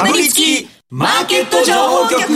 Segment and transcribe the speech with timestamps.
[0.00, 2.26] かぶりつきマーケット情報局。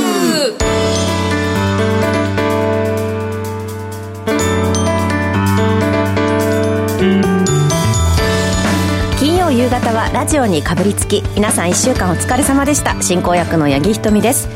[9.19, 13.01] 金曜夕方はラジオにかぶりつき皆さん1週間お疲れ様でした。
[13.01, 14.47] 進行役の八木ひとみです。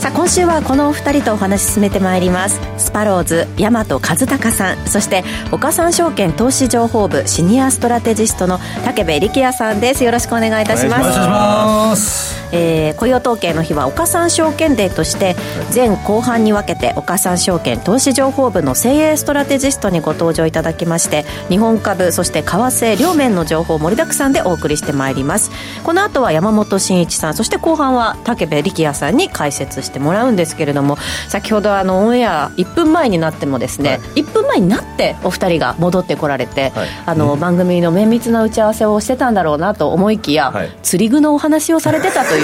[0.00, 2.58] さあ今週はこのお二人とお話し進めてまいります。
[2.78, 4.86] スパローズ大和和孝さん。
[4.86, 5.22] そして
[5.52, 10.02] 岡三証券投資情報部シニアストラテジストの武部力也さんです。
[10.02, 11.00] よろしくお願いいたします。
[11.00, 15.34] お願いしますえー、雇用統計の日は岡三証券デーとして
[15.74, 25.50] 前後半に分けて岡三証券投資情報部の精鋭ストラテジストにご登場いただきまして日本株そして為替両面の情報盛りだくさんでお送りしてまいります。
[25.82, 30.96] この後は山本慎一さんそして後半は武部力也さんに解説してもらうんですけれども
[31.28, 42.43] 先ほどあのオンエア1分前になってもですね、はい、1分前になってお二人が戻ってこられて、はい、あの、うん、番組の綿密な打ち合わせをしてたんだろうなと思いきや、はい、釣り具のお話をされてたとい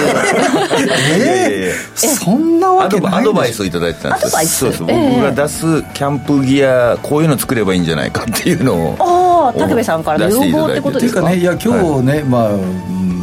[1.17, 4.57] えー、そんなわけないアドバイスをいただいてたんですアドバイス？
[4.57, 12.51] そうです、僕が出すキャンプギアこういうの作ればいいんじゃないかっていうのをああ武部さんからの要望ってことですかねいや今日ね、はい、まあ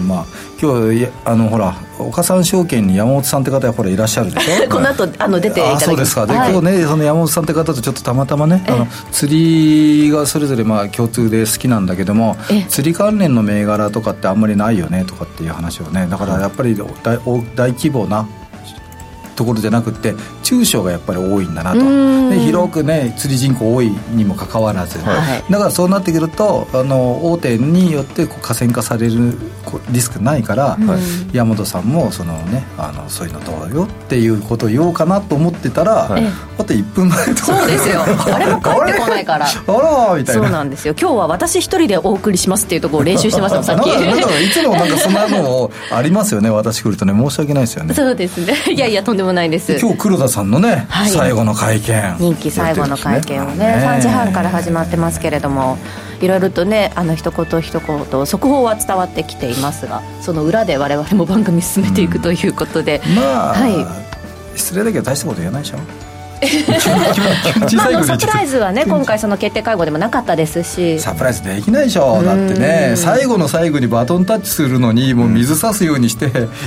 [0.08, 0.24] まあ
[0.60, 4.68] 今日あのほら岡三証券に山本さんって方がほらいらっしゃるでしょ？
[4.72, 6.26] この後あの出ていただきそうですか。
[6.26, 12.36] で、はい、今日ねその山本さんって方とちょっとたまたまね、あの釣りがそれぞれまあ共通で好きなんだけども
[12.68, 16.06] 釣り関連の銘柄とかってあんまりないよねとかっていう話をね。
[16.10, 17.18] だからやっぱり大
[17.54, 18.26] 大規模な
[19.36, 20.14] ところじゃなくて
[20.48, 21.78] 中小がやっぱり多いんだなと。
[22.30, 29.34] で広くね釣り人口多いにもかかわらず、はい、だからそうなってくるとあの大手によってこう河川化される
[29.90, 30.98] リスクないから、は
[31.32, 36.26] い、山本さんもそのねあのそういうのどうよっていうことを言おうかなと思ってたら、はい、
[36.58, 37.38] あと1分前とか。
[37.40, 38.02] そうですよ。
[38.02, 39.46] あれも帰ってこないから。
[39.46, 40.42] あらみたいな。
[40.42, 40.94] そうなんですよ。
[40.98, 43.90] 今日は私一人でお送りしますっていうところを練習してましたさっき。
[43.90, 46.50] だからいつもなんかそんなのありますよね。
[46.50, 47.12] 私来るとね。
[47.12, 47.94] 申し訳ないですよね。
[47.94, 48.54] そうですね。
[48.72, 49.76] いやいやとんでもないです。
[49.80, 52.16] 今日黒田さんのね、はい、最後の会見。
[52.18, 53.82] 任期最後の会見をねね。
[53.84, 55.78] 3時半から始まってますけれども
[56.20, 63.68] いろいろとねあの一言一言速報は伝わってきていますがその裏で我々も番組進めていくということで、うん、まあ、は
[64.54, 65.78] い、失礼だけど大したこと言わないでしょ
[67.76, 70.98] まあ、サプライズはね今回その決定会合でもなかったですし。
[71.00, 72.22] サプライズできないでしょ。
[72.22, 76.26] だってね最後の最後にバトンタッチするのにもう水差すようにして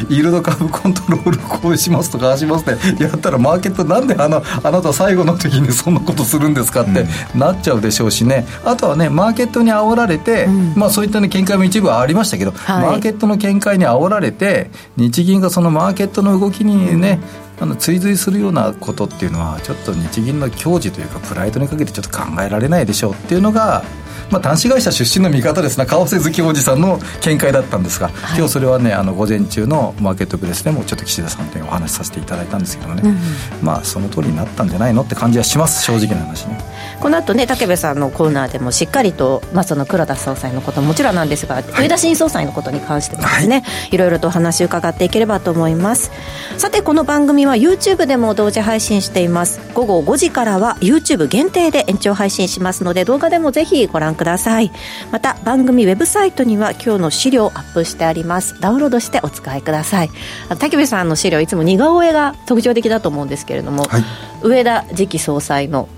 [0.09, 7.05] イールド株コントロールこうしますとかああしますってやったらマーケットなんであのあなた最後の時にそんなことするんですかって
[7.35, 8.45] なっちゃうでしょうしね。
[8.65, 17.19] あとはねマーケットに煽られて、うん、まあそういったね見解も一部はありましたけど、はい、マーケットの見解に煽られて日銀がそのマーケットの動きにね、
[17.61, 23.83] あの追随するようなことっていうのはちょっと日銀の矜持というかプライドにかけてちょっと考えられないでしょうっていうのが
[24.31, 36.57] まあ、端子会社出身の見方ですね為替好きおじさんの見解だったんですが、はい、今日それはねあの午前中のマーケットプレスでもちょっと岸田さんとお話しさせていただいたんですけどね、うん、まあその通りになったんじゃないのって感じはします正直な話ね。
[36.99, 46.11] この後ね武部さんのコーナーでもしっかりと、まあ、その黒田総裁のことももちろんなんですが、上田新総裁のことに関してもですね、はい、いろいろとお話を伺っていければと思います。
[46.57, 49.59] さてこの番組は YouTube でも同時配信しています。
[49.73, 54.71] 午後5時からは YouTube 限定で延長配信しますので動画でもぜひご覧ください。
[55.11, 58.61] また番組ウェブサイトには今日の資料をアップしてあります。
[58.61, 60.11] ダウンロードしてお使いください。
[60.59, 64.03] 竹部さんの資料いつも似顔絵が特徴的だと思うんですけれども、はい、
[64.43, 65.89] 上田次期総裁の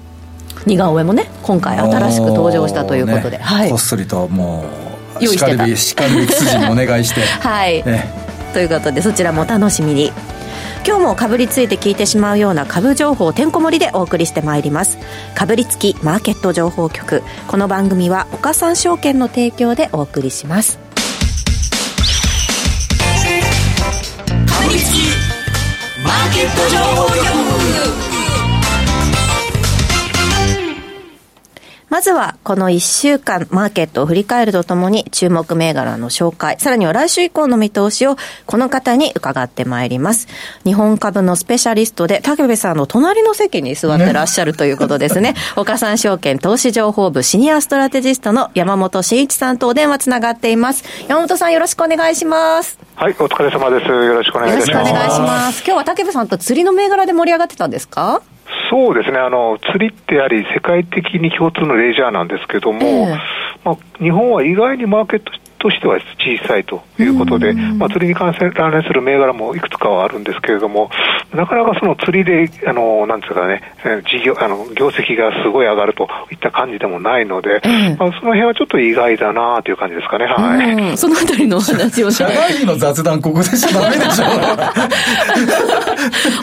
[0.66, 4.64] 似顔絵もね今回新しく登場したということで、ね、はい、こっそりとも
[5.20, 7.22] うしかるべきしかるべき筋にお願いして。
[7.46, 8.10] はい、ね、
[8.54, 10.14] ということでそちらもお楽しみに
[10.86, 14.98] 今日もかぶりついて聞いてしまうような株情報てんこ盛りでお送りしてまいります。
[15.34, 17.24] かぶりつきマーケット情報局。
[17.48, 20.78] この番組は岡三証券の提供でお送りします。
[20.78, 20.84] か
[24.68, 24.98] ぶりつき
[26.04, 27.08] マーケット情報
[27.98, 28.03] 局。
[31.94, 38.18] まずはこの1週間マーケットを振り返るとともに注目銘柄の紹介、さらには来週以降の見通しを
[38.48, 40.28] この方に伺ってまいります。
[40.66, 45.34] 日本株のスペシャリストで竹部さんの隣の席に座ってらっしゃるということですね。
[45.34, 50.84] ね 岡三証券投資情報部シニアストラテジストの山本慎一さんとお電話つながっています。
[51.08, 52.80] 山本さんよろしくお願いします。
[52.96, 53.88] はい、お疲れ様です。
[53.88, 54.72] よろしくお願いします。
[54.72, 55.64] よろしくお願いします。
[55.64, 58.24] 今日は竹部さんと釣りの銘柄で盛り上がってたんですか？
[58.74, 59.20] そうですね。
[59.20, 63.18] あの、釣りってやはり世界的に共通のレジャーなんですけども、えー、
[63.64, 65.32] まあ、日本は意外にマーケット
[65.64, 70.92] としては小さいということで、まあ、釣りに関連する銘柄もいくつかはあるんですけれども、
[71.34, 73.62] なかなかその釣りで、あの、なんですかね、
[74.12, 77.62] 事業、あの、業績がすごい上がるといった感じでもないので、
[77.98, 80.26] まあ、その辺はちょっと意外だなという感じですかね。
[80.26, 80.74] はい。
[80.74, 84.26] うん、そのあたりのお話を社会人の雑談、ここでしちゃダメでしょ。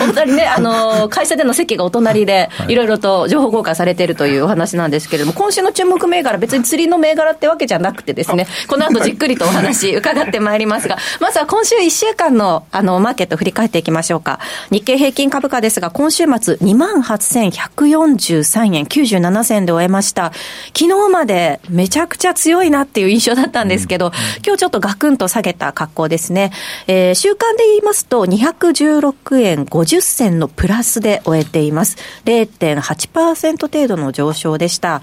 [0.01, 14.39] お二人ね、あの、会社での席がお隣で、いろいろと情報交換されているというお話なんですけれども、今週の注目銘柄、別に釣りの銘柄ってわけじゃなくてですね、この後じっくりとお話伺ってまいりますが、まずは今週1週間の、あの、マーケット振り返っていきましょうか。
[14.71, 20.31] 日経平均株価ですが、今週末28,143円97銭で終えました。
[20.79, 24.13] 昨日までめちゃくちゃ強いなっていう印象だったんですけど、
[24.47, 26.53] 今日ちょっとガクンと下げた格好ですね。
[26.87, 31.97] えー、週間で言いますと、216円50銭のプラスで終えています。
[32.27, 35.03] 0.8%程度の上昇でした。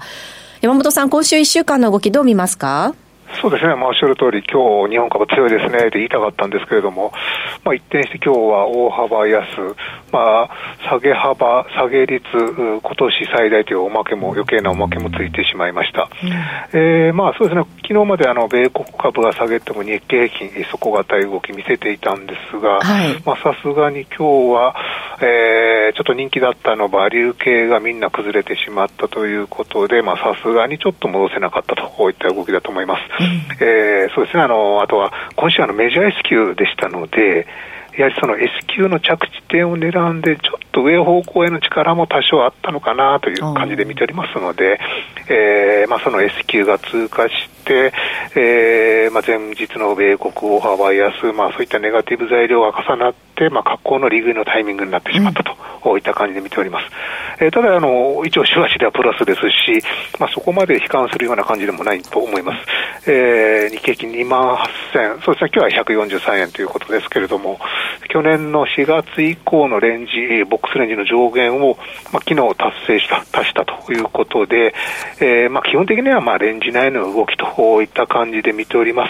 [0.62, 2.94] 山本さん、今週1週間の動きどう見ますか
[3.40, 7.12] そうですね、まあ、おっしゃる通り、今日日本株強いですねって言いたかったんですけれども、
[7.64, 9.44] まあ、一転して今日は大幅安、
[10.12, 10.50] まあ、
[10.88, 16.08] 下げ幅、下げ率、今年最大というおまけも、余計なおまけもついてしまいました。
[16.22, 24.74] うん、えー、まあ、そうですね、昨日まであの米国株が下げても日経平均、底堅い動き見せていたんですが、さすがに今日は、
[25.20, 33.02] えー、ちょっと人気だったのバリュー系がみんな崩れてしまったということで、さすがにちょっと戻せなかったと、こういった動きだと思います。
[33.60, 37.46] えー、そうですね、あの、あとは、今週あのメジャー S q でしたので、
[37.96, 44.78] やはりその S q の着地点を狙んで、ちょっと上方向への力も多少あったのかなという感じで見ておりますので、
[45.28, 55.52] えーまあ、その S q が通過して、えーまあ、前日の米国大幅安、まあ、そういったネガティブ材料が重なって、まあ、格好の利食いのタイミングになってしまったと。
[55.52, 55.68] うん
[55.98, 56.86] いった感じで見ております。
[57.40, 59.82] えー、ただあの、一応、週足ではプラスですし、
[60.18, 62.52] まあ、そこまで悲観するような感じでもないと思いま
[63.04, 63.10] す。
[63.10, 64.56] えー、日経金2万
[64.92, 67.58] 8000、そうですね、今日は143円ということですけれども、
[68.08, 71.76] 去年の4月以降のレンジ、ボックスレンジの上限を、
[72.12, 74.74] まあ、昨日達成した、達したということで、
[75.20, 77.46] えー、まあ、基本的にはまあレンジ内の動きと
[77.82, 79.06] いった感じで見ておりま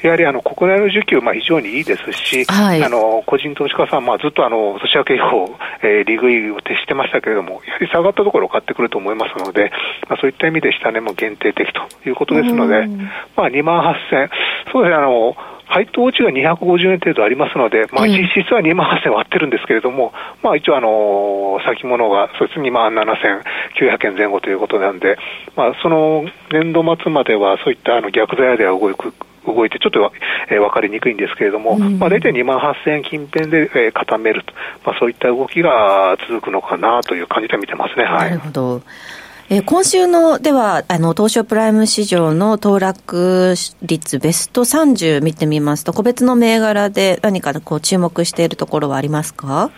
[0.00, 0.06] す。
[0.06, 9.70] やはりあの国内の需給、まあ、非常にいいですし、はい、あの個人投資家さん、まあ、ずっとあの年明け以降、えー、利食いを徹してましたけれども、やはり下がったところを買ってくると思いますので、
[10.08, 12.86] まあ、そういった意味で下値も限定的ということですので、
[13.36, 14.28] まあ、2万8000、
[14.72, 15.36] そうですね、あの、
[15.72, 25.16] 配当落ちが250円程度ありますので、まあ、実質は2万8000割ってるんですけれども、まあ、一応、あの先物が、そして2万7900円前後ということなんで、
[25.56, 29.14] まあ、その年度末までは、そういったあの逆材料で動く
[29.46, 30.12] 動いて、ちょっと、
[30.50, 34.52] えー、分かりにくいんですけれども、うん、まあ、大体2万8000円近辺で、えー、固めると、
[34.84, 38.04] まあ、そういった動きが続くのかなという感じで見てますね。
[38.04, 38.82] はい、なるほど。
[39.52, 49.70] えー、今週の、では、あの、東証プライム市場の騰落率ベスト30見てみますと、個別の銘柄で何かこう注目しているところはありますか？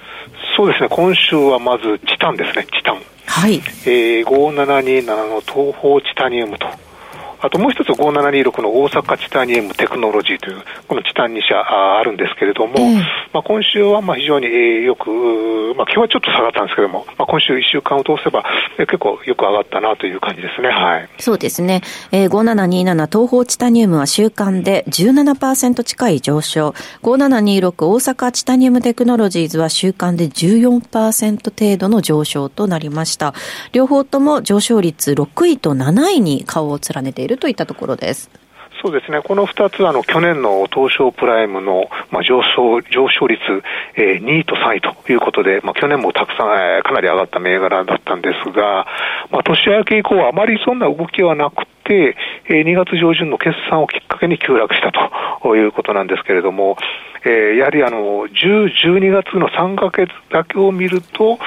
[0.56, 3.03] そうですね、今週はまずチタンですね、チタン。
[3.26, 3.55] はい。
[3.87, 6.69] えー、5727の東方チタニウムと。
[7.44, 13.00] あともう一つ5726の大阪チタニウムテクノロジーという、このチタン2社あるんですけれども、えー、
[13.35, 15.11] まあ、今週はまあ非常に、えよく、
[15.76, 18.44] まあ、今日はちょっと下がったんですけれども、まあ、今週1週間を通せば、
[18.79, 20.69] え結構よく上がったなという感じですね。
[20.70, 21.08] はい。
[21.19, 21.82] そうですね。
[22.12, 26.70] えー、5727東方チタニウムは週間で17%近い上昇。
[27.02, 33.35] 5726大阪チタニウムテクノロジーズは週間で14%程度の上昇となりました。
[33.73, 38.31] 両方とも上昇率6位と7位に顔を連ねているるといったところです。
[38.82, 43.40] そうですね、この2つ、あの去年の東証プライムの、まあ、上昇上昇率、
[43.96, 48.86] えー、2位と3位ということで、まあ、去年もたくさん、えー、かなり上がった銘柄だったんですが、
[49.31, 54.93] まあ、年明け以降はあまりそんな動きはなくて、えー、2月上旬の決算をきっかけに急落した
[55.41, 56.76] ということなんですけれども、
[57.24, 61.38] えー、やはりあの10、12月の3か月だけを見ると、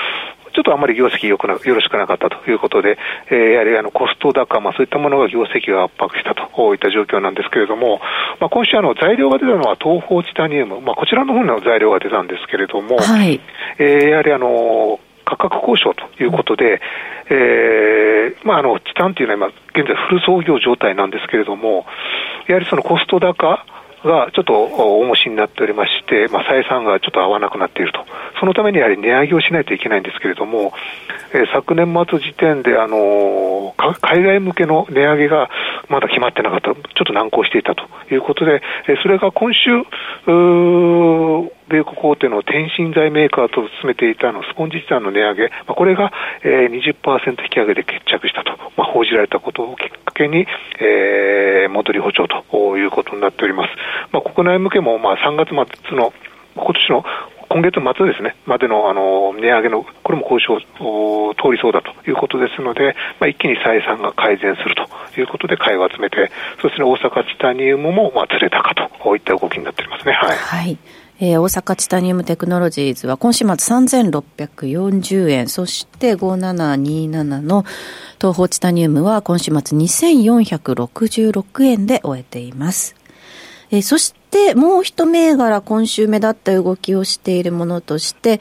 [0.57, 2.97] ちょっとあまり業績よくなよろしくなかったということで、
[3.29, 8.01] えー、やはりあのコスト高、まあ、そういったものが業績が圧迫したといった状況なんですけれども、
[8.41, 13.39] まあ、今週あの材料が出たのは東方チタニウム、まあ、こちらの方の材料が出たんですけれども、はい、
[13.77, 16.81] えー、やはりあの価格交渉ということで、
[17.29, 21.85] えーまあ、あのチタンというのは今、現在、フル操業状態なんですけれども、
[22.47, 23.63] やはりそのコスト高、
[24.03, 28.05] がちょっと重しになっておりまして、まあ、採算がちょっと合わなくなっていると、
[28.39, 30.73] そのためにやはり値上げをしないといけないんですけれども、
[31.33, 35.49] えー、昨年末時点で、あのー、海外向けの値上げが
[35.89, 39.69] まだ決まってなかった、ちょっと難航していたということで、えー、それが今週、
[41.69, 46.11] 米国大手の天津材メーカーと進めていたのスポンジチタンの値上げ、まあ、これが、
[46.43, 50.47] えー、20%引き上げで決着したと、まあ、報じられたことをきっかけに、
[50.79, 53.73] えー、戻り補助ということになっております。
[54.11, 56.13] まあ、国内向けも、まあ、3月末の
[56.55, 57.05] 今年の
[57.49, 64.83] 今月末ですね、までのあの値上げの、これも交渉通りそうだということですので、まあ、一気に採算が改善すると
[65.17, 66.29] いうことで買いを集めて、
[66.61, 70.13] そして大阪チタニウムもまあずれ高といった動きになっておりますね。
[70.13, 70.37] はい。
[70.37, 70.77] はい
[71.19, 77.65] えー、大阪チタニウムテクノロジーズは今週末3640円、そして5727の
[78.21, 82.95] 東方チタニウムは今週末2466円で終えています。
[83.71, 88.39] えー、そしてもう一銘柄今週目立った動きをしているものとして、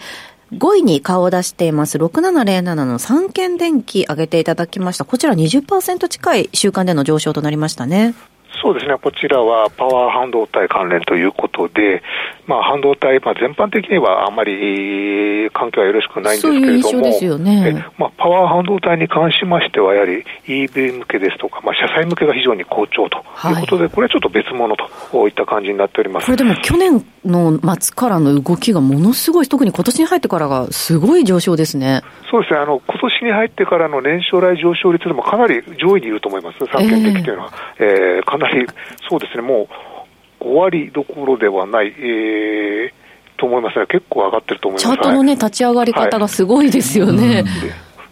[0.53, 5.07] 5位に顔を出しています6707の三軒電機上げていただきました。
[5.07, 8.15] こちら20%近い週間での上昇となりましたね。
[8.63, 12.03] そうですね、こちらはパワー半導体関連ということで、
[12.47, 26.27] まあ、半導体、まあ、全般的にはあまり環境はよろしくないんですけれども、ね、まあ、パワー半導体に関しましては、やはり EV 向けですとか、まあ、車載向けが非常に好調ということで、はい、これはちょっと別物といった感じになっております。
[26.27, 32.03] これでも去年の末からの動きがものすごい、特に今年に入ってからがすごい上昇ですね。
[32.31, 37.87] そうですね、あの今年に入ってからの年初来上昇率でもかなり上位にいると思います、三権的というのは、えー、
[38.19, 38.67] えー、かなり、
[39.09, 39.96] そうですね、もう
[40.47, 44.95] 5割どころではない、えー、と思いますね、結構上がってると思います。
[44.95, 47.27] チャートのね、立ち上がり方がすごいですよね。
[47.27, 47.47] はいうん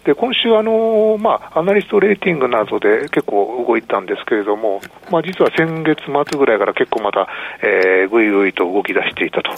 [0.04, 4.80] で今週あの、まあ、アナリストレーティングなどで結構動いたんですけれども、
[5.10, 7.26] まあ、実は先月末ぐらいから結構また、
[7.62, 9.50] えー、ぐいぐいと動き出していたと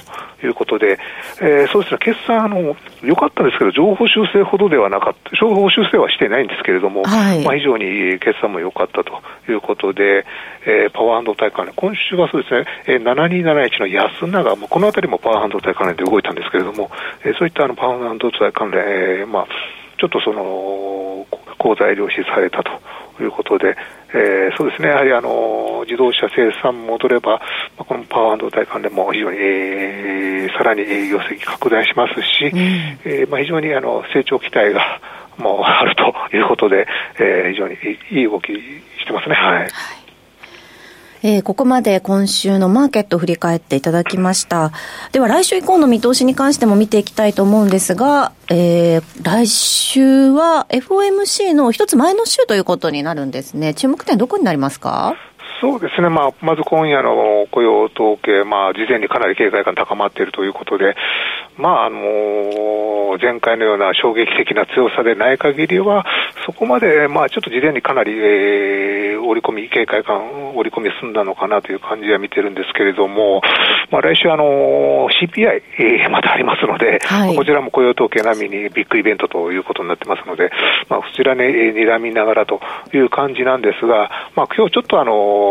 [0.46, 0.98] いうことで、
[1.42, 10.24] えー、そうですね、決算あの、良かったんですけど、情報修正ほどではなかった、情報修正はしていないんですけれども、はい、まあ、非常に決算も良かったということで、
[10.64, 16.88] えー、パワー半導体関連、今週はそうですね、えー、7271の安永、もこのあたりもパワー半導体関連で動いたんですけれども、
[17.24, 19.46] えー、そういったあのパワー半導体関連、えーまあ
[19.98, 21.26] ちょっとその、
[21.58, 23.76] 好材料視されたということで、
[24.14, 27.40] えー、そうですね、やはりあの自動車生産戻れば、ま
[27.80, 32.58] あ、このパワー半導体関連も非常に、えー、さらに営業績拡大しますし、うん、
[33.04, 35.00] えー、まあ、非常にあの成長期待が
[35.38, 36.86] もうあるということで、
[37.18, 37.74] えー、非常に
[38.10, 39.34] いい動きしてますね。
[39.34, 40.05] はい、はい
[41.28, 44.70] えー、ここまで今週のマーケットを振り返っていただきました。
[45.10, 53.74] では来週以降の見通しに関しても見ていきたいと思うんですが、えー、来週は FOMC の一つ前の週ということになるんですね。
[53.74, 55.16] 注目点どこになりますか？
[55.60, 60.96] そうですね、まあ、まず今夜の雇用統計、まあ、事前にかなり警戒感高まっているということで、
[61.56, 66.04] まあ、あの前回のような衝撃的な強さでない限りは、
[66.44, 73.40] そこまで、まあ、ちょっと事前にかなり、えー、織り込み、警戒感、織り込み済んだのかなという感じは見てるんですけれども、
[73.90, 80.50] まあ、来週、あの CPI、えー、またありますので、はい、こちらも雇用統計並みにビッグイベントということになってますので、
[80.90, 82.60] まあ、こちらね、睨みながらと
[82.92, 85.45] いう感じなんですが、まあ、今日ちょっとあの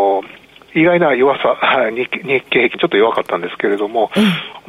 [0.76, 1.58] 意外な弱さ、
[1.96, 4.20] 日経平均ちょっと弱かったんですけれども、う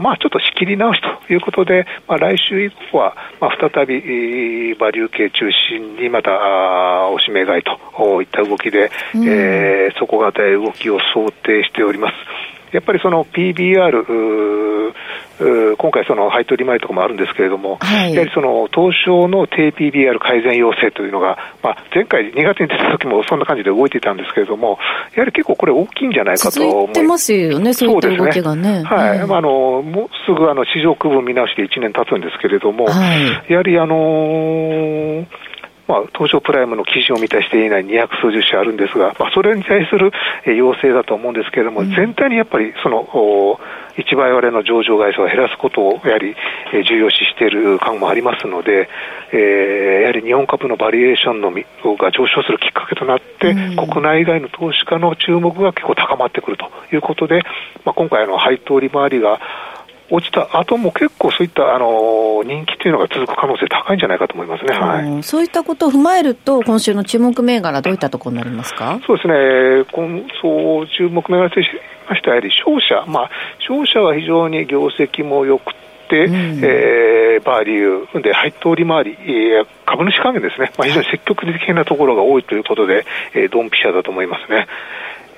[0.01, 12.56] ん、まあちょっと仕切り直しということで、まあ、来週以降は、まあ、再びバリュー系中心にまたおしめ買いといった動きで、うん、えー、底堅い動きを想定しております。
[12.73, 14.05] やっぱりその PBR、
[15.77, 24.79] 今回、その配当利回りとかもあるんですけれども、はい、やはりその東証の低 PBR 改善要請というのが、まあ、前回2月に出た時もそんな感じで動いていたんですけれども、
[25.15, 28.83] やはり結構これ大きいんじゃないかと思いますよね、そういった動きがね。
[28.83, 33.17] ねはい、うん、まあ、あのもうすぐあの市場区分見直して1年経つんですけれども、は
[33.49, 35.27] い、やはりあのー
[35.89, 40.13] まあ、東証プライムの記事を満たしていない200数十社あるんですが、まあ、それに対する
[40.57, 43.07] 要請だと思うんですけれども、うん、全体にやっぱりその
[43.97, 46.35] 一倍割れの上場会社を減らすことをやはり
[46.89, 48.89] 重要視している感もありますので、
[49.33, 57.43] えー、やはり日本株のバリエーションのが上昇するきっかけとなって、うん、国内外の投資家の注目が結構高まってくるということで、
[57.85, 59.41] まあ、今回の配当利回りが
[60.11, 69.01] 落ちた後も結構そういったあの人気というのが続く可能性高いんじゃないかと思いますね、はい、そういったことを踏まえると、今週の注目銘柄、どういったところになりますか？
[69.07, 69.35] そうですね、
[70.41, 71.69] そう注目銘柄とし
[72.09, 75.75] ましては、やはり商社、まあ、商社は非常に業績も良く
[76.09, 84.69] て、うん、えー、バーリューで配当利回り、えー、株主還元ですね、まあ、非常に積極的なところが多いということで、えー、ドンピシャだと思いますね。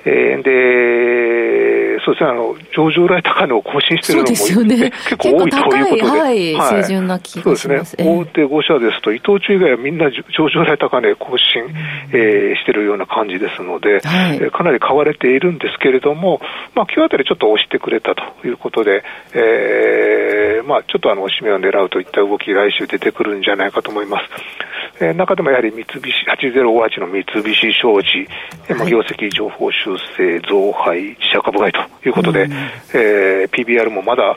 [0.05, 6.01] えー、で、そうですね、あの、上場来高値を更新しているのも、ね、 結構多いということで。
[6.03, 7.61] はい、はい、水準な気がします。
[7.61, 8.05] そうですね。
[8.07, 11.69] 大手5社ですと、伊藤忠以外はみんな上場来高値更新、うん、
[12.13, 16.41] えー、しているような感じですので、はい、かなり買われているんですけれども、
[16.75, 19.03] まあ、今日あたりちょっと押してくれたということで、
[19.33, 24.25] えー、まあ、ちょっとあの、押し目を狙うといった動き、来週出てくるんじゃないかと思います。
[24.99, 28.27] えー、中でもやはり三菱、8058の三菱商事、
[28.73, 32.51] はい、業績情報修正、増配、自社株買いということで、うん、
[32.93, 34.35] えー、PBR もまだ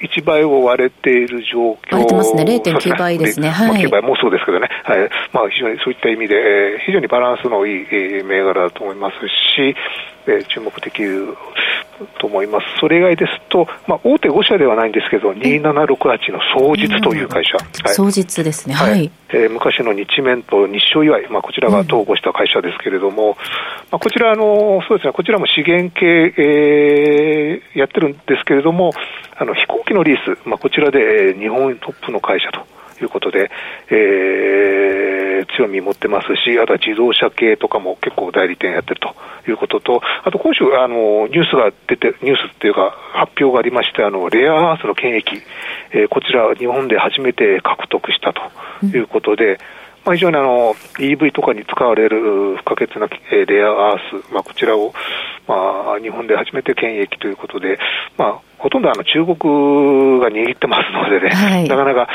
[0.00, 1.78] 1倍を割れている状況。
[1.92, 2.44] 割れてますね。
[2.44, 3.48] 0.9倍ですね。
[3.48, 5.10] はいまあ、9倍もそうですけどね、はい。
[5.32, 9.16] まあ、非常にそういった意味で、えー非常にバランスのいい、えー銘柄だと思います
[9.56, 9.74] し、
[10.26, 11.36] えー注目できる
[12.18, 12.66] と思います。
[12.80, 17.56] それ以外ですと、まあ、大手5社ではないんですけど、2768の総実という会社。
[17.56, 17.94] はい。
[17.94, 18.74] 総実ですね。
[18.74, 19.04] ははい。
[19.06, 23.36] い、えー昔の日面と日照祝い、まあ、こちらが統合した会社ですけれども、
[23.90, 28.92] まあ、こちらあの、そうですね、こちらも資源系、えーやってるんですけれども、
[29.36, 32.75] あの飛行機のリース、まあ、こちらで、えー日本トップの会社と。
[33.02, 33.50] いうことで、
[33.90, 35.16] えー
[35.56, 39.14] 強み持ってますし、あとは自動車系とかも結構代理店やってると
[39.48, 45.42] いうことと、あと今週、あのニュースが出て、ニュースっていうか、発表がありまして、あのレアアースの権益、
[45.92, 49.58] えーこちら、日本で初めて獲得したということで、
[50.06, 54.94] まあ、非常にあの EV とかに使われる不可欠なえーレアアース、まあ、こちらを、
[55.48, 55.54] ま
[55.96, 57.78] あ、日本で初めて権益ということで、
[58.16, 62.08] まあ、ほとんどあの中国が握ってますのでね、はいなかなか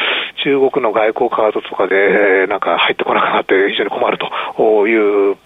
[0.43, 5.37] 中国の外交カードとかで、えーなんか入ってこなくなって非常に困るという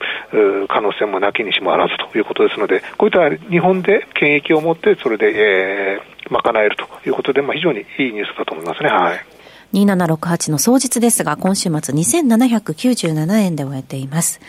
[0.67, 8.89] 可能性もなきにしもあらずということですので、こういった日本で権益を持って、それで、えー賄えるということで、まあ、非常にいいニュースだと思いますね。
[8.89, 9.34] はい
[9.75, 14.39] 2768の総実ですが、今週末2797円で終えています。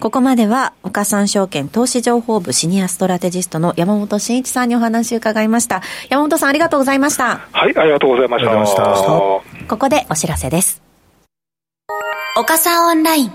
[0.00, 5.82] ここまでは、岡三証券投資情報部シニアストラテジストの山本慎一さんにお話を伺いました。
[6.08, 7.40] 山本さんありがとうございました。
[7.52, 8.50] はい、ありがとうございました。
[8.50, 10.82] ありがとうございましたここでお知らせです。
[12.36, 13.32] 岡さんオンライン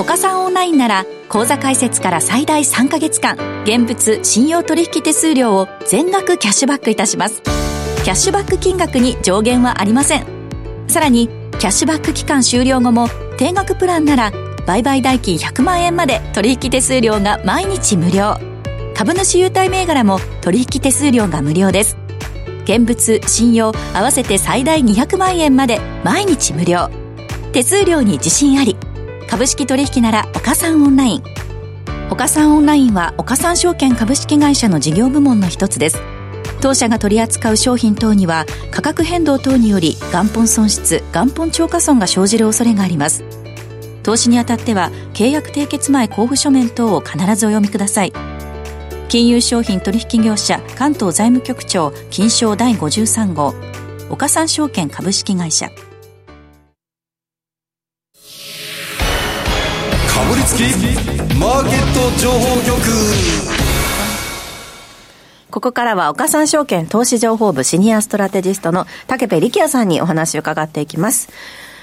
[0.00, 7.63] 岡さんオンラインなら口座開設から最大3ヶ月間現物信用取引手数料を全額キャッシュバックいたします
[8.04, 10.26] キャッシュバック金額に上限はありません。
[10.88, 13.08] さらにキャッシュバック期間終了後も
[13.38, 14.30] 定額プランなら
[14.66, 18.36] 売買代金100万円まで取引手数料が毎日無料。
[18.94, 21.96] 株主優待銘柄も取引手数料が無料です。
[22.64, 26.90] 現物信用合わせて最大200万円まで毎日無料。
[27.52, 28.76] 手数料に自信あり
[29.30, 31.22] 株式取引なら岡三オンライン。
[32.10, 36.13] 岡三オンラインは岡三証券株式会社の事業部門の一つです。
[36.64, 43.22] 当社が取り扱う商品等には価格変動等により元本損失元本超過損が生じる恐れがあります。
[44.02, 48.14] 投資にあたっては契約締結前交付書面等を必ずお読みください。
[49.10, 53.54] 金融商品取引業者関東財務局長金賞第53号。
[54.08, 55.68] 岡三証券株式会社。
[55.68, 55.74] か
[60.30, 60.62] ぶりつき
[61.38, 63.43] マーケット情報局。
[65.54, 71.28] ここからは岡三証券投資情報部シニアストラテジストの竹部力也さんにお話を伺っていきます。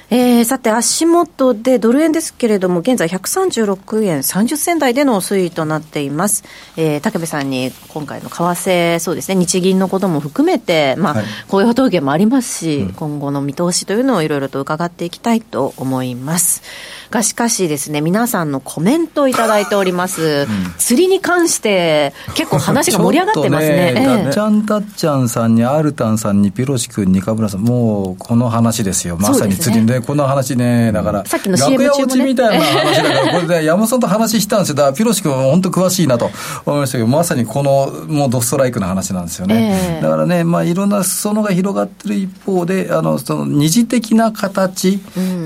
[0.09, 6.43] えー、さて、足元でドル円ですけれども、現在136円30銭台での推移となっています。
[6.75, 16.61] えー、竹部さんに今回の為替、そうですね、日銀のことも含めて、まあ、はい雇用統計もありますし、今後の見通しというのをいろいろと伺っていきたいと思います。
[17.11, 20.47] が、しかしですね、皆さんのコメントをいただいております。
[20.77, 23.93] 釣りに関して、結構話が盛り上がってますね。
[23.95, 29.17] ちょっとええちゃんたっちゃんさんに、アルタンさんに、ピロシ君に、カブラさん、もうこの話ですよ。
[29.19, 34.75] まさに釣りで、この話ね、だから、さっきの CM 楽屋中もね落ちみたいな話だから、これで山本さんと話したんですよ。
[34.75, 36.31] だから、ピロシ君は本当詳しいなと
[36.65, 39.77] 思いましたけど、まさにこの、もうドストライクな話なんですよね。
[39.93, 44.99] ええだからね、まあ、いろんな裾野が広がってる一方で、あの、その二次的な形、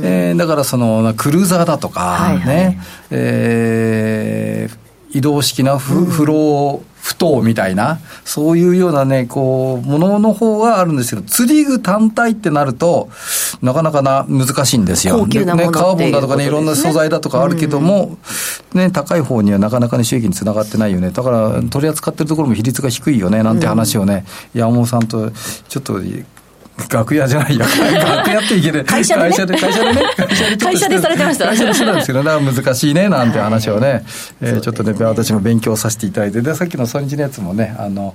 [0.03, 2.45] えーだからその、クルーザーだとか、はいはい。
[2.45, 2.79] ね、
[3.11, 13.07] えー移動式なフ,、フロー、不当みたいな、そういうようなね、こう、ものの方があるんですけど、釣り具単体ってなると、
[13.61, 15.19] なかなかな、難しいんですよ。
[15.19, 18.17] 高級なものね、カーボンだとかね、いろんな素材だとかあるけども、
[18.73, 21.11] ね、高い方にはなかなかね、収益につながってないよね。
[21.11, 25.31] だから、取り扱ってるところも比率が低いよね、なんて話をね、山本さんと、
[25.69, 26.01] ちょっと、
[26.91, 27.65] 楽屋じゃないや、
[28.17, 28.85] 楽屋っていけない。
[28.85, 29.29] 会社でね。
[29.29, 30.01] 会社で、会社でね。
[30.59, 31.45] 会社でされてました。
[31.45, 34.03] 会社でしてたんですけどね、 難しいね、なんて話をね、
[34.41, 38.13] えーちょっとね、私も勉強させていただいて、で、さっきのソニチのやつもね、あの、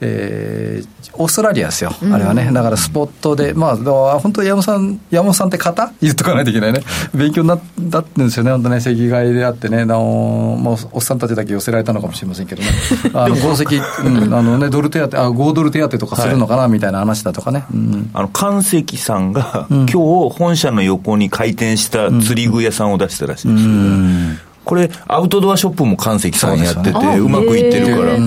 [0.00, 2.50] えーオーストラリアですよ、あれはね。
[2.52, 3.76] だからスポットで、まあ、
[4.18, 5.92] 本当山本さん、山本さんって方？
[6.00, 6.80] 言っとかないといけないね。
[7.14, 7.60] 勉強になっ
[7.92, 12.68] たってんですよね、本当ね、席替えであってね、あの、もうおっさんたちだけ寄せられたのかもしれませんけどね。
[13.14, 13.80] あの、合席、う
[14.28, 17.64] ん、あのね、ドル手当、あ、5ドル手当とかするのかな、みたいな話だとかね。
[17.72, 19.94] うんあの、関石さんが、今日
[20.36, 28.12] 本社の横に開店した釣り具屋さんを出したらしいんですけど、これ、アウトドアショップも関石さんやってて、そうまくいってるから。
[28.12, 28.18] ら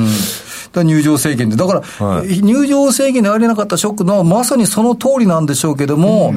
[0.83, 1.55] 入場制限で。
[1.55, 2.41] だから、はい。
[2.41, 6.33] 入場制限でありえなかったショックの、まさにその通りなんでしょうけども、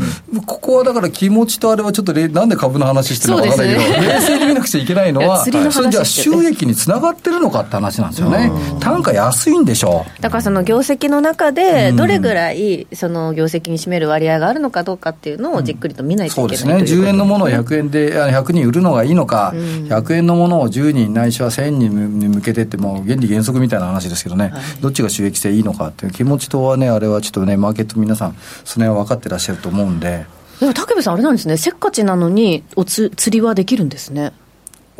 [0.46, 8.53] ここはだから気持ちとあれはちょっとれ、なんで株の話してるのかわからないけど、ね 冷静に見なくちゃいけないのは、の話それじゃあ収益につながってるのかって話なんですよね。
[8.81, 10.22] 単価安いんでしょう。
[10.22, 30.27] だからその業績の中で、どれぐらいその業績に占める割合があるのかどうかっていうのをじっくりと見ないとそいうけない、ですね、10円のものを100円で、あ100人売るのがいいのか、100円のものを10人ないしは1000人に向けてって、もう原理原則みたいな話ですけどね、どっちが収益性いいのかっていう気持ちとはね、あれはちょっとね、マーケット皆さん、その辺は分かってらっしゃると思うんで、
[30.61, 34.33] でも武部さん、あれなんですね、せっかちなのにおつ釣りはできるんですね。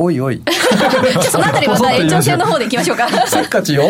[0.01, 3.09] おいおい、じゃあそのあたりまた延長戦の方でいきましょうか。
[3.27, 3.83] せっかちよ？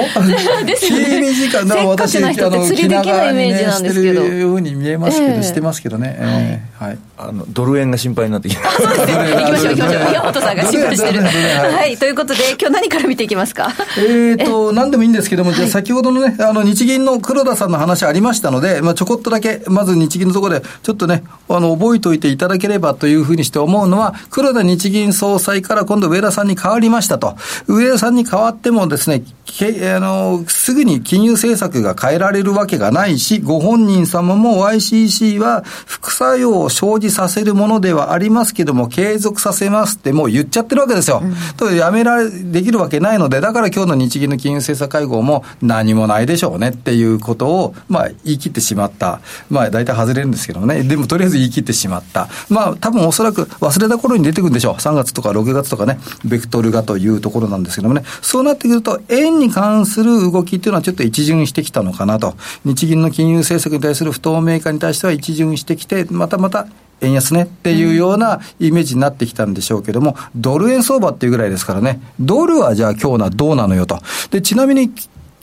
[0.65, 6.17] ですよね君時間だせっかちな人って釣りできないイメージなんですけどしてるように見えますけど、ええしてますけどね。
[6.19, 6.99] ええはい。
[7.19, 9.13] あのドル円が心配になってきたそうですね。
[9.37, 10.13] 行きましょう行きましょう。
[10.13, 11.23] 岩本さんが心配してる。
[11.23, 11.97] はいはい。
[11.99, 13.75] ということで、今日何から見ていきますか？
[13.99, 27.37] えーと、何でもいいんですけども、じゃあ先ほどのね、あの、日銀の黒田さんの話ありましたので、まあ、ちょこっとだけ、まず日銀のところで、ちょっとね、あの、覚えておいていただければというふうにして思うのは、黒田日銀総裁から今度上田さんに変わりましたと。
[27.67, 41.21] 上田さんに変わってもですね、けあの、すぐに金融政策が変えられるわけがないし、ご本人様も YCC は副作用を生じさせるものではありますけども、継続させますってもう言っちゃってるわけですよ。
[41.57, 49.21] とやめられ、できるわけないので、だから今日の日銀の金融政策会合も何もないでしょうねっていうことを、まあ言い切ってしまった。
[49.51, 50.85] まあ大体外れるんですけどもね。
[50.85, 52.29] でもとりあえず言い切ってしまった。
[52.49, 54.75] まあ多分おそらく忘れた頃に出てくるんでしょう。
[54.75, 58.05] 3月とか6月とかね、ねベクトルがというところなんですけどもね。
[58.23, 62.35] そうなってくると、円に関する動きっていうのはちょっと一巡してきたのかなと。
[62.65, 66.67] 日銀の金融政策に対する不透明化に対しては一巡してきて、またまた
[67.01, 73.99] 円安ねっていうようなイメージになってきたんでしょうけども、ドル円相場っていうぐらいですからね、ドルはじゃあ今日はどうなのよと。
[74.31, 74.93] で、ちなみに、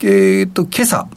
[0.02, 1.08] えーっと、今朝、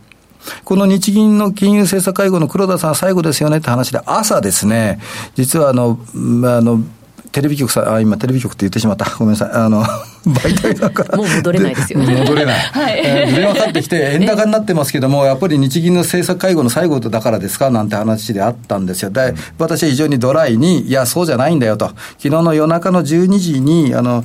[0.64, 5.00] この日銀の金融政策会合の黒田さん最後ですよねって話で、朝ですね、
[5.34, 6.82] 実はあの、まああの、
[7.32, 9.04] テレビ局さん、あ、今テレビ局って言ってしまった。
[9.18, 9.50] ごめんなさい。
[9.52, 9.84] あの、
[10.26, 11.16] 媒体だから。
[11.16, 12.54] もう戻れないですよね戻れない。
[12.58, 17.70] はいえー電話かかってきて、円高になってますけども、やっぱり日銀の政策会合の最後だからですか？
[17.70, 19.10] なんて話であったんですよ。
[19.10, 21.86] で、私は非常にドライに、いや、そうじゃないんだよと。
[22.18, 24.24] 昨日の夜中の12時に、あの、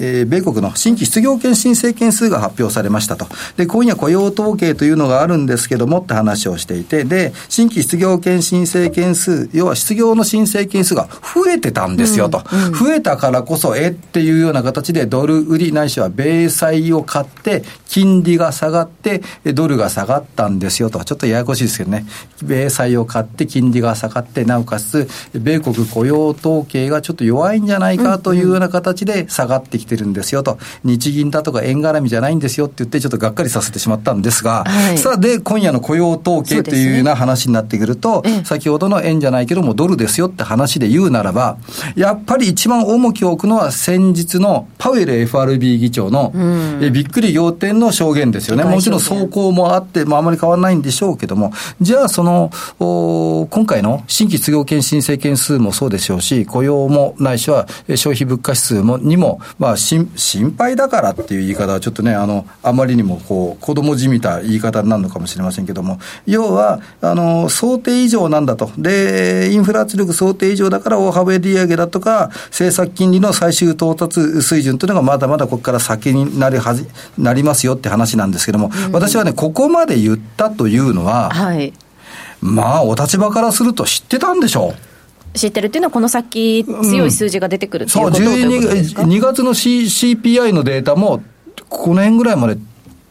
[0.00, 3.26] えー米国の新規失業権申請件数が発表されましたと。
[3.56, 12.42] で、今夜雇用統計というのがあるんですけどもって話をしていて、で、新規失業権申請件数、要は失業の申請件数が増えてたんですよと。
[12.78, 21.04] 増えたからこそ、えっていうような形でドル売りないしは米債を買って、金利が下がって、えドルが下がったんですよと。
[21.04, 22.06] ちょっとややこしいですけどね。
[22.42, 30.58] 米債を買って、金利が下がって、なおかつ、米国雇用統計がちょっと弱いんじゃないかというような形で下がってきてるんですよと。
[30.84, 34.98] 日銀だとか円絡みじゃないんですよって言って、ちょっとがっかりさせてしまったんですが、はい。
[34.98, 38.44] さあ、で、今夜の雇用統計というような話になってくると、ええ。
[38.44, 41.56] 先ほどの円じゃないけども、ドルですよって話で言うならば、
[41.96, 46.32] やっぱり一番重きを置くのは先日のパウエル FRB 議長の、
[46.80, 48.64] えびっくり仰天の証言ですよね。
[48.64, 68.70] もちろん走行もあって、まあ、あまり変わらないんでしょうけども、じゃあ、その、お今回の新規失業権申請件数もそうでしょうし、雇用もないしはえ消費物価指数もにも、まあ、心心配だからっていう言い方はちょっとね、あの、あまりにもこう、子供じみた言い方になるのかもしれませんけども、要は、あの、想定以上なんだと。
[68.78, 81.72] で、インフラ圧力想定以上だから大幅利上げだとか、政策金利の最終到達水準というのがまだまだここから先になりはず、なりますよって話なんですけども、私はね、ここまで言ったというのは、はい。
[82.40, 84.89] まあ、お立場からすると知ってたんでしょう。
[85.34, 91.22] 知ってるっていうのは、この先、強い数字が出てくるっていうそう、こと、ということですか？12 2月の、C、CPI のデータも、
[91.68, 92.58] この辺ぐらいまで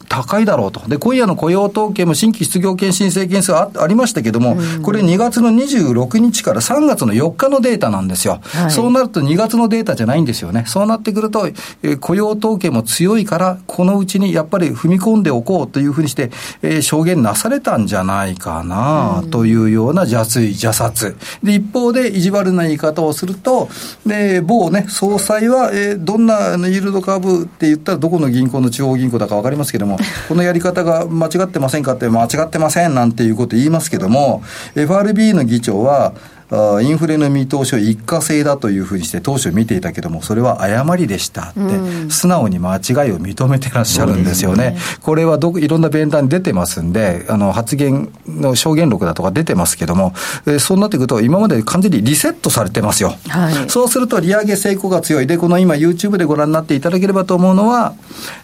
[0.10, 0.82] 高いだろうと。
[0.88, 8.39] で、今夜の雇用統計も新規失業権申請件数あありましたけども、これ2月の26日から3月の4日のデータなんですよ。
[8.43, 10.63] はいそうなると2月のデータじゃないんですよね。
[10.67, 21.15] そうなってくると、えー雇用統計も強いから、このうちにやっぱり踏み込んでおこうというふうにして、えー証言なされたんじゃないかな、というような邪推、邪殺。
[21.43, 23.69] で、一方で意地悪な言い方をすると、
[24.06, 34.44] で、某ね、総裁は、えーどんなイールドカーブって言ったらどこの銀行の地方銀行だかわかりますけども、このやり方が間違ってませんかって、間違ってませんなんていうこと言いますけども、
[34.76, 36.14] FRB の議長は、
[36.52, 42.80] あインフレの見通しを一過性だというふうにして当初見ていたけども、それは誤りでしたって、素直に間違い
[43.12, 44.78] を認めてらっしゃるんですよね。
[45.02, 50.14] これはどこいろんな弁談に出てますんで、あの発言の証言録だとか出てますけども、
[50.46, 53.16] えーそうなってくると、今まで完全にリセットされてますよ。
[53.28, 55.28] はいそうすると利上げ成功が強い。
[55.28, 57.94] で、この今 YouTube でご覧になっていただければと思うのは、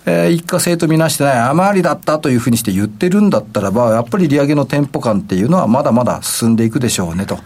[0.06, 7.40] えー一過性とみなしてない、余りだったというふうにして言ってるんだったらば、やっぱり利上げのテンポ感っていうのはまだまだ進んでいくでしょうねと。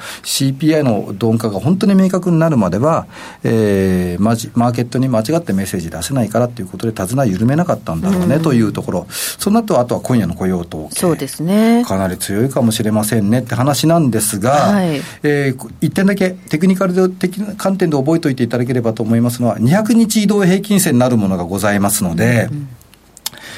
[0.53, 3.07] CPI の鈍化が本当に明確になるまでは、
[3.43, 9.07] えーマジマーケットに間違ってメッセージ出せないからということで、手綱緩めなかったんだろうねというところ。
[9.09, 10.95] その後、あとは今夜の雇用統計。
[10.99, 11.83] そうですね。
[11.85, 22.49] かなり強いかもしれませんねって話なんですが、はいえー一点だけテクニカル的な観点で覚えておいていただければと思いますのは、200日移動平均線なるものがございますので、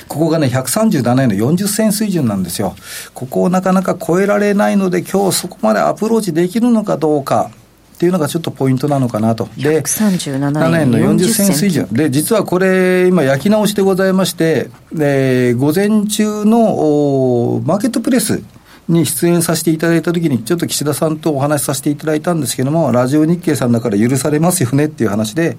[0.08, 2.76] ここがね、137円の40銭水準なんですよ。
[3.14, 7.52] ここをなかなか超えられないので、今日そこまでアプローチできるのかどうか。
[7.52, 9.48] っていうのがちょっとポイントなのかなと。
[9.58, 11.88] で、137 7円の40銭水準。
[11.92, 18.42] で、実はこれ、今焼き直しでございまして、で午前中のおマーケットプレス
[18.92, 25.58] に出演させていただいたときに、ちょっと岸田さんとお話しさせていただいたんですけども、ラジオ日経さんだから許されますよねっていう話で、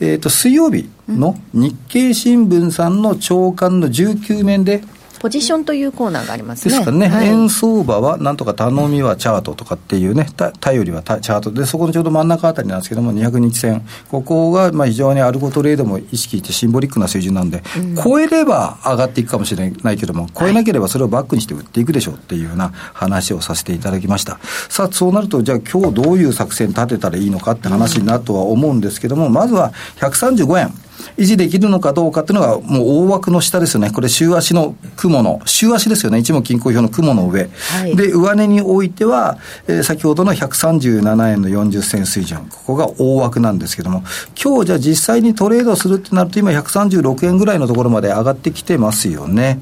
[0.00, 4.82] えっ、と、水曜日の日経新聞さんの朝刊の19面で、
[5.18, 6.72] ポジションというコーナーがありますね。
[6.72, 17.62] ですからね、はい円相場はなんとか頼みはチャートとかっていうね、た頼りはたチャートで、そこのちょうど真ん中あたりなんですけども、200日線、ここがまあ非常にアルゴトレードも意識してシンボリックな水準なんで、
[18.02, 24.38] 超えれば上がっていくかもしれないけども、超えなければそれをバックにして売っていくでしょうっていうような話をさせていただきました。
[24.68, 30.87] さあ、そうなると、じゃあ今日どういう作戦立てたらいいのかって話になるとは思うんですけども、まずは135円。
[31.16, 33.90] 維持できるのかどうかっていうのが、もう大枠の下ですよね。
[33.90, 36.18] これ、週足の雲の、週足ですよね。
[36.18, 37.48] 一目均衡表の雲の上。
[37.70, 42.46] はいで、上値においては、えー先ほどの137円の40銭水準。
[42.50, 44.02] ここが大枠なんですけども、
[44.42, 49.60] 今日じゃあ実際にトレードするってなると、今136円ぐらいのところまで上がってきてますよね。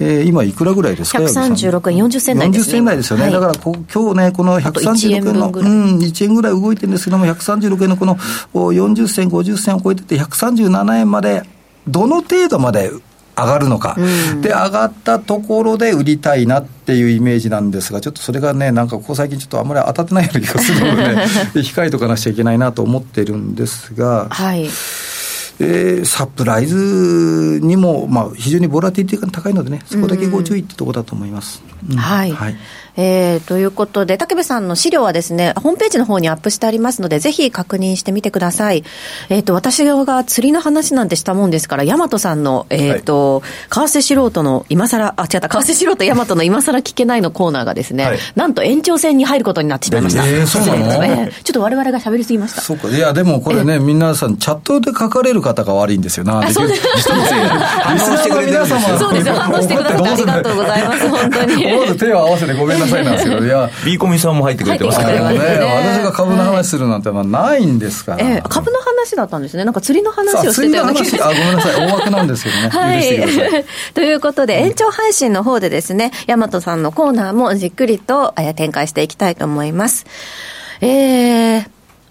[0.00, 3.22] えー今いくらぐらいですか136円40銭台ですね40銭台ですよね。
[3.24, 3.32] はい。
[3.32, 5.70] だからこ、今日ね、このあと1円136円の、分ぐらい。
[5.70, 8.16] うん、1円ぐらい動いてるんですけども、136円のこの
[8.54, 11.42] お40銭、50銭を超えてて、137円まで、
[11.86, 12.90] どの程度まで
[13.38, 13.96] 上がるのか、
[14.42, 24.68] で、上がったところで売りたいなっていうイメージなんですが、ちょっとそれがね、なんかここ最近ちょっとあんまり当たってないような気がするので、ね、 控えとかなくちゃいけないなと思ってるんですが、はい。
[25.60, 31.62] えーサプライズにも、まあ、非常にボラティティが高いのでね、そこだけご注意ってところだと思います。
[31.90, 32.30] うんはい。
[32.30, 32.56] はい
[33.00, 38.82] えーということで、武部さんの資料はですね、ホームページの方にアップしてありますので、ぜひ確認してみてください。
[39.28, 50.26] えっ、と、私が釣りの話なんてしたもんですから、大和さんの、えっ、と、為替素人の今更、あ、違った、為替素人大和の今更聞けないのコーナーがですね、はいなんと延長戦に入ることになってしまいました。
[50.26, 51.04] えーそうなの？
[51.04, 52.62] えーちょっと我々が喋りすぎました。
[52.62, 52.88] そうか。
[52.88, 56.40] いや、でもこれね、皆さん、チャットで書かれる方が悪いんですよな。
[56.40, 61.66] あそうですリスナーの皆様そうですよ、反応してくださってありがとうございます、本当に。
[61.68, 68.18] 思わず手を合わせてごめんなさいなんですけど、いや、B コミさんも入ってくれてますかあのね、私が株の話するなんてのはないんですから。
[68.20, 69.64] えー株の話だったんですね。
[69.64, 72.68] なんか釣りの話をしてたような気が話、あ、ごめんなさい、大枠なんですけどね。
[72.68, 73.94] はいい。
[73.94, 80.06] ということで、延長配信の方でですね、大和さんのコーナーもじっくりとえー展開していきたいと思います。
[80.80, 81.64] えー、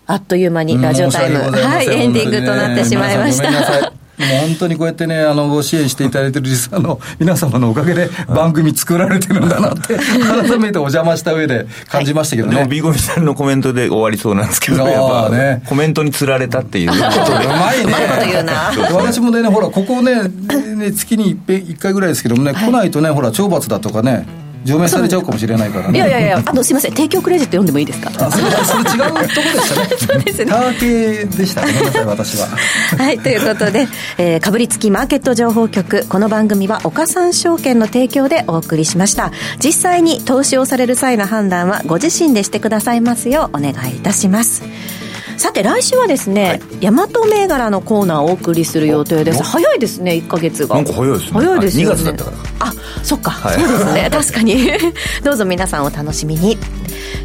[0.08, 4.07] あっという間にラジオタイム、はいエンディングとなってしまいました。
[4.20, 12.68] いもう本当にこうやってね、あの、ご支援していただいてるリスナーの皆様のおかげで番組作られてるんだなって、 改めてお邪魔した上で感じましたけどでもね。
[12.68, 17.02] B コミさんのコメントで終わりそうなんですけど、やっぱねコメントに釣られたっていうこと
[17.40, 17.46] で。
[17.46, 17.84] うまいね。
[17.86, 20.24] うまいこと言うな私もね、ほら、ここね、
[20.76, 24.26] ね月に一回ぐらいですけどもね、来ないとね、ほら、懲罰だとかね、
[24.66, 25.98] 除名されちゃうかもしれないからね。
[25.98, 28.12] いやいやいや、あの、すいません、提供クレジット読んでもいいですか？
[28.20, 29.88] あそれそれ違うとこでしたね。
[29.98, 31.62] そうですねター系でした。
[31.62, 32.48] ごめんなさい、私は。
[32.98, 36.06] はい、ということで、えー、かぶりつきマーケット情報局。
[36.08, 39.32] この番組は岡三証券の提供でお送りしました。
[39.64, 44.64] 実際に投資をされる際の判断はご自身でしてくださいますようお願いいたします。
[45.38, 49.44] さて来週はですね、大和銘柄のコーナーをお送りする予定です。
[49.44, 50.76] 早いですね1か月が。
[50.76, 51.32] なんか早いですね。
[51.32, 51.94] 早いですよね。
[51.94, 52.38] あ2月だったから。
[52.60, 52.74] あ
[53.04, 53.60] そっか、はい。
[53.60, 54.10] そうですね。
[54.12, 54.68] 確かに。
[55.24, 56.58] どうぞ皆さんお楽しみに。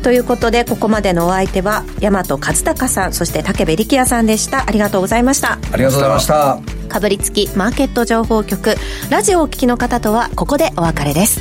[0.03, 4.65] ということでここまでのお相手は大和和孝さんそして武部力也さんでした。
[4.67, 5.59] ありがとうございました。
[5.73, 6.59] ありがとうございました。
[6.89, 8.77] かぶりつきマーケット情報局
[9.09, 11.41] ラジオをお聞きの方とはここでお別れです